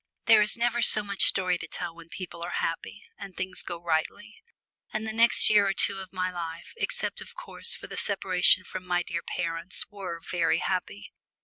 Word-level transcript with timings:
There 0.25 0.41
is 0.41 0.57
never 0.57 0.81
so 0.81 1.03
much 1.03 1.25
story 1.27 1.59
to 1.59 1.67
tell 1.67 1.93
when 1.93 2.09
people 2.09 2.41
are 2.41 2.57
happy, 2.65 3.03
and 3.19 3.35
things 3.37 3.61
go 3.61 3.77
rightly; 3.79 4.37
and 4.91 5.05
the 5.05 5.13
next 5.13 5.47
year 5.47 5.67
or 5.67 5.73
two 5.73 5.99
of 5.99 6.11
my 6.11 6.31
life, 6.31 6.73
except 6.77 7.21
of 7.21 7.35
course 7.35 7.75
for 7.75 7.85
the 7.85 7.97
separation 7.97 8.63
from 8.63 8.83
my 8.83 9.03
dear 9.03 9.21
parents, 9.21 9.85
were 9.91 10.19
very 10.19 10.57
happy. 10.57 11.11